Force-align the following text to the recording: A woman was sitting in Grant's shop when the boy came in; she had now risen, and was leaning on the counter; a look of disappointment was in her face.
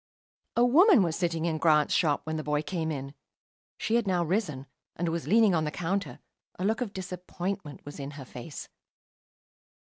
A 0.55 0.65
woman 0.65 1.03
was 1.03 1.15
sitting 1.15 1.45
in 1.45 1.59
Grant's 1.59 1.93
shop 1.93 2.21
when 2.23 2.35
the 2.35 2.41
boy 2.43 2.63
came 2.63 2.89
in; 2.91 3.13
she 3.77 3.93
had 3.97 4.07
now 4.07 4.23
risen, 4.23 4.65
and 4.95 5.09
was 5.09 5.27
leaning 5.27 5.53
on 5.53 5.63
the 5.63 5.69
counter; 5.69 6.17
a 6.57 6.65
look 6.65 6.81
of 6.81 6.91
disappointment 6.91 7.85
was 7.85 7.99
in 7.99 8.09
her 8.17 8.25
face. 8.25 8.67